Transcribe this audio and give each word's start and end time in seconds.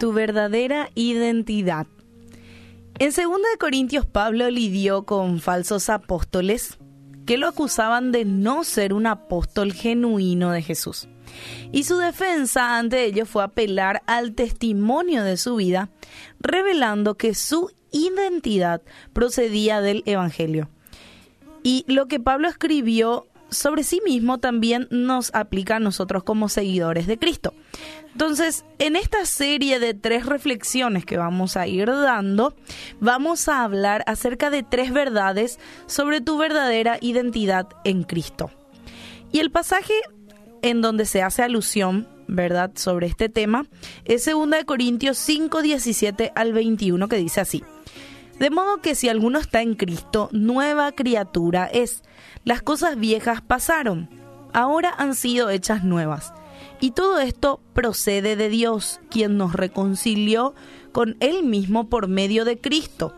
tu 0.00 0.12
verdadera 0.12 0.90
identidad. 0.94 1.86
En 2.98 3.10
2 3.10 3.24
Corintios 3.60 4.06
Pablo 4.06 4.50
lidió 4.50 5.04
con 5.04 5.40
falsos 5.40 5.90
apóstoles 5.90 6.78
que 7.26 7.36
lo 7.36 7.46
acusaban 7.46 8.10
de 8.10 8.24
no 8.24 8.64
ser 8.64 8.94
un 8.94 9.06
apóstol 9.06 9.74
genuino 9.74 10.52
de 10.52 10.62
Jesús. 10.62 11.06
Y 11.70 11.84
su 11.84 11.98
defensa 11.98 12.78
ante 12.78 13.04
ellos 13.04 13.28
fue 13.28 13.44
apelar 13.44 14.02
al 14.06 14.32
testimonio 14.32 15.22
de 15.22 15.36
su 15.36 15.56
vida, 15.56 15.90
revelando 16.40 17.16
que 17.16 17.34
su 17.34 17.70
identidad 17.92 18.80
procedía 19.12 19.82
del 19.82 20.02
Evangelio. 20.06 20.70
Y 21.62 21.84
lo 21.88 22.06
que 22.06 22.20
Pablo 22.20 22.48
escribió 22.48 23.26
sobre 23.50 23.84
sí 23.84 24.00
mismo 24.04 24.38
también 24.38 24.86
nos 24.90 25.34
aplica 25.34 25.76
a 25.76 25.80
nosotros 25.80 26.24
como 26.24 26.48
seguidores 26.48 27.06
de 27.06 27.18
Cristo. 27.18 27.54
Entonces, 28.12 28.64
en 28.78 28.96
esta 28.96 29.24
serie 29.24 29.78
de 29.78 29.94
tres 29.94 30.26
reflexiones 30.26 31.04
que 31.04 31.16
vamos 31.16 31.56
a 31.56 31.66
ir 31.66 31.86
dando, 31.86 32.54
vamos 33.00 33.48
a 33.48 33.62
hablar 33.62 34.02
acerca 34.06 34.50
de 34.50 34.62
tres 34.62 34.92
verdades 34.92 35.58
sobre 35.86 36.20
tu 36.20 36.36
verdadera 36.36 36.98
identidad 37.00 37.68
en 37.84 38.02
Cristo. 38.02 38.50
Y 39.32 39.38
el 39.38 39.50
pasaje 39.50 39.94
en 40.62 40.80
donde 40.80 41.06
se 41.06 41.22
hace 41.22 41.42
alusión, 41.42 42.08
¿verdad?, 42.26 42.72
sobre 42.74 43.06
este 43.06 43.28
tema 43.28 43.66
es 44.04 44.26
2 44.26 44.64
Corintios 44.66 45.18
5, 45.18 45.62
17 45.62 46.32
al 46.34 46.52
21, 46.52 47.08
que 47.08 47.16
dice 47.16 47.40
así. 47.40 47.62
De 48.40 48.48
modo 48.48 48.78
que 48.78 48.94
si 48.94 49.10
alguno 49.10 49.38
está 49.38 49.60
en 49.60 49.74
Cristo, 49.74 50.30
nueva 50.32 50.92
criatura 50.92 51.66
es. 51.66 52.02
Las 52.42 52.62
cosas 52.62 52.98
viejas 52.98 53.42
pasaron, 53.42 54.08
ahora 54.54 54.94
han 54.96 55.14
sido 55.14 55.50
hechas 55.50 55.84
nuevas. 55.84 56.32
Y 56.80 56.92
todo 56.92 57.20
esto 57.20 57.60
procede 57.74 58.36
de 58.36 58.48
Dios, 58.48 58.98
quien 59.10 59.36
nos 59.36 59.52
reconcilió 59.52 60.54
con 60.90 61.18
Él 61.20 61.42
mismo 61.42 61.90
por 61.90 62.08
medio 62.08 62.46
de 62.46 62.58
Cristo 62.58 63.14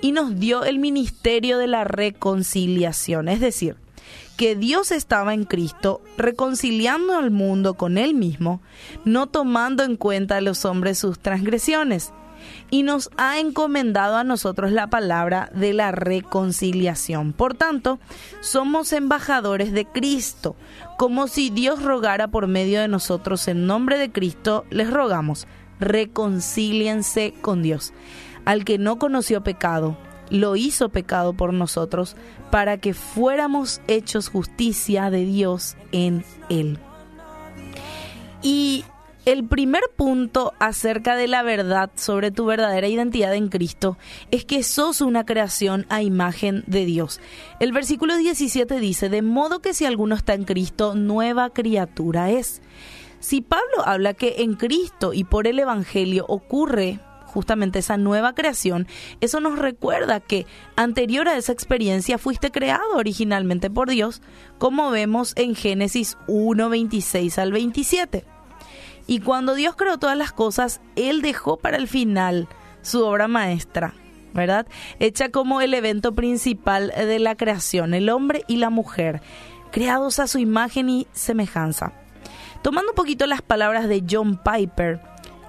y 0.00 0.12
nos 0.12 0.40
dio 0.40 0.64
el 0.64 0.78
ministerio 0.78 1.58
de 1.58 1.66
la 1.66 1.84
reconciliación, 1.84 3.28
es 3.28 3.40
decir, 3.40 3.76
que 4.38 4.56
Dios 4.56 4.90
estaba 4.90 5.34
en 5.34 5.44
Cristo 5.44 6.00
reconciliando 6.16 7.18
al 7.18 7.30
mundo 7.30 7.74
con 7.74 7.98
Él 7.98 8.14
mismo, 8.14 8.62
no 9.04 9.26
tomando 9.26 9.84
en 9.84 9.96
cuenta 9.96 10.38
a 10.38 10.40
los 10.40 10.64
hombres 10.64 10.98
sus 10.98 11.18
transgresiones 11.18 12.14
y 12.70 12.82
nos 12.82 13.10
ha 13.16 13.38
encomendado 13.38 14.16
a 14.16 14.24
nosotros 14.24 14.72
la 14.72 14.88
palabra 14.88 15.50
de 15.54 15.72
la 15.72 15.92
reconciliación. 15.92 17.32
Por 17.32 17.54
tanto, 17.54 17.98
somos 18.40 18.92
embajadores 18.92 19.72
de 19.72 19.84
Cristo, 19.86 20.56
como 20.98 21.28
si 21.28 21.50
Dios 21.50 21.82
rogara 21.82 22.28
por 22.28 22.46
medio 22.46 22.80
de 22.80 22.88
nosotros 22.88 23.48
en 23.48 23.66
nombre 23.66 23.98
de 23.98 24.12
Cristo, 24.12 24.64
les 24.70 24.90
rogamos, 24.90 25.46
reconcíliense 25.80 27.34
con 27.40 27.62
Dios. 27.62 27.92
Al 28.44 28.64
que 28.64 28.78
no 28.78 28.98
conoció 28.98 29.42
pecado, 29.42 29.96
lo 30.30 30.56
hizo 30.56 30.88
pecado 30.88 31.34
por 31.34 31.52
nosotros, 31.52 32.16
para 32.50 32.78
que 32.78 32.94
fuéramos 32.94 33.80
hechos 33.86 34.28
justicia 34.28 35.10
de 35.10 35.24
Dios 35.24 35.76
en 35.92 36.24
él. 36.48 36.78
Y 38.42 38.84
el 39.24 39.46
primer 39.46 39.82
punto 39.96 40.52
acerca 40.58 41.14
de 41.14 41.28
la 41.28 41.42
verdad 41.42 41.90
sobre 41.94 42.32
tu 42.32 42.44
verdadera 42.46 42.88
identidad 42.88 43.34
en 43.34 43.48
Cristo 43.48 43.96
es 44.32 44.44
que 44.44 44.64
sos 44.64 45.00
una 45.00 45.24
creación 45.24 45.86
a 45.90 46.02
imagen 46.02 46.64
de 46.66 46.84
Dios. 46.84 47.20
El 47.60 47.72
versículo 47.72 48.16
17 48.16 48.80
dice, 48.80 49.08
de 49.08 49.22
modo 49.22 49.60
que 49.60 49.74
si 49.74 49.86
alguno 49.86 50.16
está 50.16 50.34
en 50.34 50.44
Cristo, 50.44 50.94
nueva 50.94 51.50
criatura 51.50 52.30
es. 52.30 52.62
Si 53.20 53.40
Pablo 53.40 53.86
habla 53.86 54.14
que 54.14 54.36
en 54.38 54.54
Cristo 54.54 55.12
y 55.12 55.22
por 55.22 55.46
el 55.46 55.60
Evangelio 55.60 56.26
ocurre 56.28 56.98
justamente 57.26 57.78
esa 57.78 57.96
nueva 57.96 58.34
creación, 58.34 58.88
eso 59.20 59.40
nos 59.40 59.58
recuerda 59.58 60.18
que 60.18 60.46
anterior 60.74 61.28
a 61.28 61.36
esa 61.36 61.52
experiencia 61.52 62.18
fuiste 62.18 62.50
creado 62.50 62.96
originalmente 62.96 63.70
por 63.70 63.88
Dios, 63.88 64.20
como 64.58 64.90
vemos 64.90 65.32
en 65.36 65.54
Génesis 65.54 66.18
1, 66.26 66.68
26 66.68 67.38
al 67.38 67.52
27. 67.52 68.31
Y 69.06 69.20
cuando 69.20 69.54
Dios 69.54 69.76
creó 69.76 69.98
todas 69.98 70.16
las 70.16 70.32
cosas, 70.32 70.80
Él 70.96 71.22
dejó 71.22 71.56
para 71.56 71.76
el 71.76 71.88
final 71.88 72.48
su 72.82 73.04
obra 73.04 73.28
maestra, 73.28 73.94
¿verdad? 74.32 74.66
Hecha 75.00 75.30
como 75.30 75.60
el 75.60 75.74
evento 75.74 76.14
principal 76.14 76.92
de 76.96 77.18
la 77.18 77.36
creación, 77.36 77.94
el 77.94 78.08
hombre 78.08 78.44
y 78.48 78.56
la 78.56 78.70
mujer, 78.70 79.22
creados 79.70 80.18
a 80.18 80.26
su 80.26 80.38
imagen 80.38 80.88
y 80.88 81.06
semejanza. 81.12 81.92
Tomando 82.62 82.92
un 82.92 82.96
poquito 82.96 83.26
las 83.26 83.42
palabras 83.42 83.88
de 83.88 84.04
John 84.08 84.38
Piper, 84.42 85.00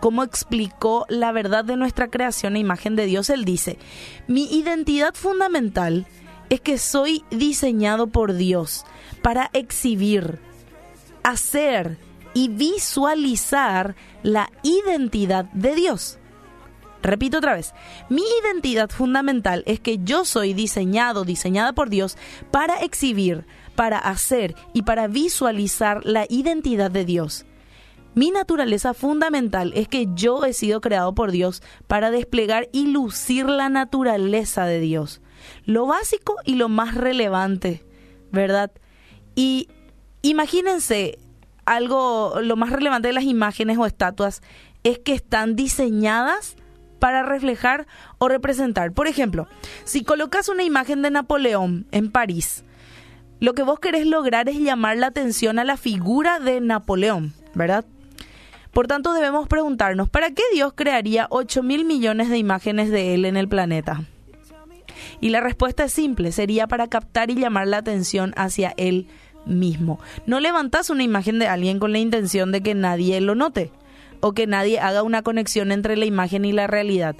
como 0.00 0.22
explicó 0.22 1.06
la 1.08 1.32
verdad 1.32 1.64
de 1.64 1.76
nuestra 1.76 2.08
creación 2.08 2.56
e 2.56 2.60
imagen 2.60 2.96
de 2.96 3.06
Dios, 3.06 3.30
él 3.30 3.44
dice, 3.44 3.78
mi 4.28 4.44
identidad 4.46 5.14
fundamental 5.14 6.06
es 6.48 6.60
que 6.60 6.78
soy 6.78 7.24
diseñado 7.30 8.06
por 8.08 8.34
Dios 8.34 8.84
para 9.22 9.50
exhibir, 9.52 10.38
hacer, 11.22 11.98
y 12.34 12.48
visualizar 12.48 13.94
la 14.22 14.50
identidad 14.62 15.46
de 15.52 15.74
Dios. 15.74 16.18
Repito 17.02 17.38
otra 17.38 17.54
vez, 17.54 17.72
mi 18.10 18.22
identidad 18.42 18.90
fundamental 18.90 19.62
es 19.66 19.80
que 19.80 19.98
yo 19.98 20.24
soy 20.24 20.52
diseñado, 20.52 21.24
diseñada 21.24 21.72
por 21.72 21.88
Dios 21.88 22.18
para 22.50 22.82
exhibir, 22.82 23.46
para 23.74 23.98
hacer 23.98 24.54
y 24.74 24.82
para 24.82 25.08
visualizar 25.08 26.04
la 26.04 26.26
identidad 26.28 26.90
de 26.90 27.06
Dios. 27.06 27.46
Mi 28.14 28.30
naturaleza 28.30 28.92
fundamental 28.92 29.72
es 29.74 29.88
que 29.88 30.08
yo 30.14 30.44
he 30.44 30.52
sido 30.52 30.80
creado 30.80 31.14
por 31.14 31.30
Dios 31.30 31.62
para 31.86 32.10
desplegar 32.10 32.68
y 32.72 32.88
lucir 32.88 33.48
la 33.48 33.68
naturaleza 33.68 34.66
de 34.66 34.80
Dios. 34.80 35.22
Lo 35.64 35.86
básico 35.86 36.34
y 36.44 36.56
lo 36.56 36.68
más 36.68 36.96
relevante, 36.96 37.84
¿verdad? 38.32 38.72
Y 39.36 39.68
imagínense 40.22 41.18
algo, 41.70 42.40
lo 42.42 42.56
más 42.56 42.70
relevante 42.70 43.08
de 43.08 43.14
las 43.14 43.24
imágenes 43.24 43.78
o 43.78 43.86
estatuas 43.86 44.42
es 44.82 44.98
que 44.98 45.14
están 45.14 45.54
diseñadas 45.54 46.56
para 46.98 47.22
reflejar 47.22 47.86
o 48.18 48.28
representar. 48.28 48.92
Por 48.92 49.06
ejemplo, 49.06 49.46
si 49.84 50.02
colocas 50.02 50.48
una 50.48 50.64
imagen 50.64 51.00
de 51.00 51.10
Napoleón 51.10 51.86
en 51.92 52.10
París, 52.10 52.64
lo 53.38 53.54
que 53.54 53.62
vos 53.62 53.78
querés 53.78 54.04
lograr 54.04 54.48
es 54.48 54.58
llamar 54.58 54.96
la 54.96 55.06
atención 55.06 55.60
a 55.60 55.64
la 55.64 55.76
figura 55.76 56.40
de 56.40 56.60
Napoleón, 56.60 57.34
¿verdad? 57.54 57.84
Por 58.72 58.88
tanto, 58.88 59.14
debemos 59.14 59.46
preguntarnos, 59.46 60.10
¿para 60.10 60.32
qué 60.32 60.42
Dios 60.52 60.72
crearía 60.74 61.28
8 61.30 61.62
mil 61.62 61.84
millones 61.84 62.30
de 62.30 62.38
imágenes 62.38 62.90
de 62.90 63.14
Él 63.14 63.24
en 63.26 63.36
el 63.36 63.48
planeta? 63.48 64.02
Y 65.20 65.30
la 65.30 65.40
respuesta 65.40 65.84
es 65.84 65.92
simple, 65.92 66.32
sería 66.32 66.66
para 66.66 66.88
captar 66.88 67.30
y 67.30 67.36
llamar 67.36 67.68
la 67.68 67.78
atención 67.78 68.32
hacia 68.36 68.74
Él 68.76 69.06
mismo. 69.46 70.00
No 70.26 70.40
levantas 70.40 70.90
una 70.90 71.02
imagen 71.02 71.38
de 71.38 71.48
alguien 71.48 71.78
con 71.78 71.92
la 71.92 71.98
intención 71.98 72.52
de 72.52 72.62
que 72.62 72.74
nadie 72.74 73.20
lo 73.20 73.34
note 73.34 73.72
o 74.20 74.32
que 74.32 74.46
nadie 74.46 74.80
haga 74.80 75.02
una 75.02 75.22
conexión 75.22 75.72
entre 75.72 75.96
la 75.96 76.04
imagen 76.04 76.44
y 76.44 76.52
la 76.52 76.66
realidad. 76.66 77.16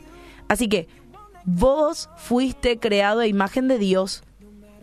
Así 0.49 0.69
que 0.69 0.89
vos 1.45 2.11
fuiste 2.17 2.79
creado 2.79 3.21
a 3.21 3.27
imagen 3.27 3.69
de 3.69 3.79
Dios 3.79 4.23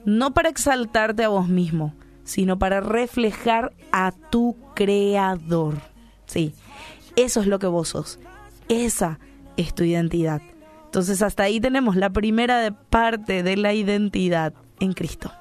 no 0.06 0.34
para 0.34 0.50
exaltarte 0.50 1.24
a 1.24 1.30
vos 1.30 1.50
mismo, 1.50 1.94
sino 2.24 2.58
para 2.58 2.80
reflejar 2.80 3.74
a 3.92 4.12
tu 4.12 4.56
creador. 4.74 5.76
Sí, 6.26 6.54
eso 7.16 7.42
es 7.42 7.48
lo 7.48 7.60
que 7.60 7.68
vos 7.68 7.90
sos. 7.90 8.20
Esa 8.70 9.20
es 9.58 9.74
tu 9.76 9.84
identidad. 9.84 10.42
Entonces 10.86 11.22
hasta 11.22 11.44
ahí 11.44 11.60
tenemos 11.60 11.96
la 11.96 12.10
primera 12.10 12.74
parte 12.90 13.44
de 13.44 13.58
la 13.58 13.74
identidad 13.74 14.54
en 14.80 14.94
Cristo. 14.94 15.32